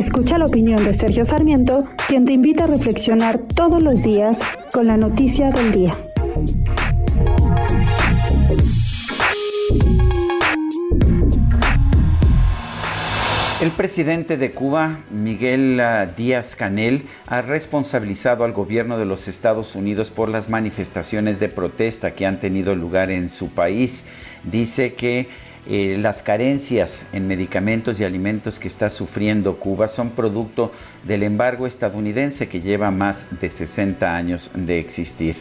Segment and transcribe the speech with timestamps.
[0.00, 4.38] Escucha la opinión de Sergio Sarmiento, quien te invita a reflexionar todos los días
[4.72, 5.94] con la noticia del día.
[13.60, 19.74] El presidente de Cuba, Miguel ah, Díaz Canel, ha responsabilizado al gobierno de los Estados
[19.74, 24.06] Unidos por las manifestaciones de protesta que han tenido lugar en su país.
[24.44, 25.28] Dice que
[25.66, 30.72] eh, las carencias en medicamentos y alimentos que está sufriendo Cuba son producto
[31.04, 35.36] del embargo estadounidense que lleva más de 60 años de existir.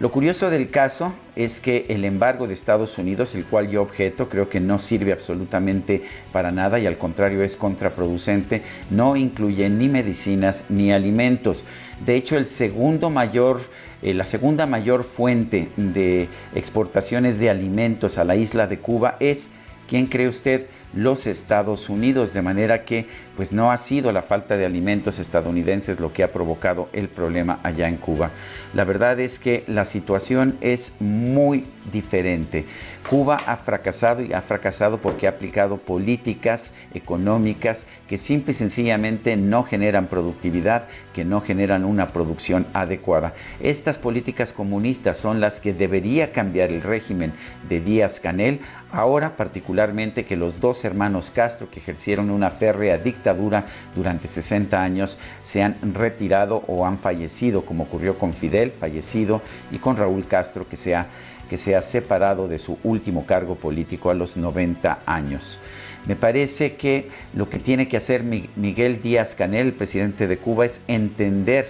[0.00, 4.28] Lo curioso del caso es que el embargo de Estados Unidos, el cual yo objeto,
[4.28, 9.88] creo que no sirve absolutamente para nada y al contrario es contraproducente, no incluye ni
[9.88, 11.64] medicinas ni alimentos.
[12.06, 18.78] De hecho, eh, la segunda mayor fuente de exportaciones de alimentos a la isla de
[18.78, 19.50] Cuba es
[19.88, 20.66] ¿Quién cree usted?
[20.94, 26.00] Los Estados Unidos, de manera que pues no ha sido la falta de alimentos estadounidenses
[26.00, 28.30] lo que ha provocado el problema allá en Cuba.
[28.74, 32.66] La verdad es que la situación es muy diferente.
[33.08, 39.36] Cuba ha fracasado y ha fracasado porque ha aplicado políticas económicas que simple y sencillamente
[39.36, 43.34] no generan productividad, que no generan una producción adecuada.
[43.60, 47.32] Estas políticas comunistas son las que debería cambiar el régimen
[47.68, 53.66] de Díaz Canel, ahora particularmente que los dos hermanos Castro que ejercieron una férrea dictadura
[53.94, 59.78] durante 60 años se han retirado o han fallecido, como ocurrió con Fidel, fallecido, y
[59.78, 61.06] con Raúl Castro que se ha
[61.48, 65.58] que se ha separado de su último cargo político a los 90 años.
[66.06, 70.66] Me parece que lo que tiene que hacer Miguel Díaz Canel, el presidente de Cuba,
[70.66, 71.66] es entender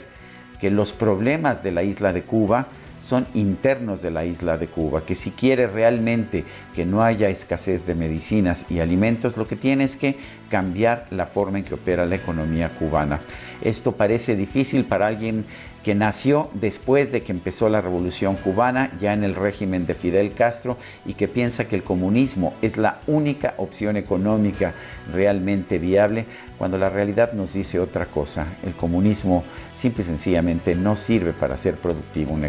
[0.60, 5.04] que los problemas de la isla de Cuba son internos de la isla de Cuba,
[5.04, 6.44] que si quiere realmente
[6.74, 10.16] que no haya escasez de medicinas y alimentos, lo que tiene es que
[10.50, 13.20] cambiar la forma en que opera la economía cubana.
[13.62, 15.44] Esto parece difícil para alguien
[15.82, 20.32] que nació después de que empezó la revolución cubana, ya en el régimen de Fidel
[20.32, 20.76] Castro,
[21.06, 24.74] y que piensa que el comunismo es la única opción económica
[25.12, 26.26] realmente viable,
[26.58, 28.46] cuando la realidad nos dice otra cosa.
[28.66, 29.44] El comunismo
[29.74, 32.48] simple y sencillamente no sirve para hacer productiva una